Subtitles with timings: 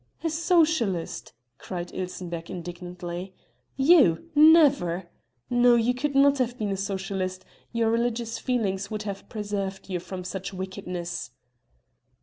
[0.23, 3.35] "A socialist!" cried Ilsenbergh indignantly.
[3.75, 4.31] "You!
[4.33, 5.11] never.
[5.47, 9.99] No, you could not have been a socialist; your religious feelings would have preserved you
[9.99, 11.29] from such wickedness!"